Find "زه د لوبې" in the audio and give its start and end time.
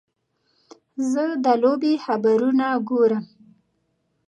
1.11-1.93